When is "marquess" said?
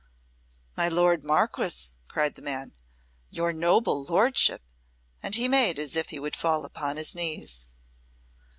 1.23-1.93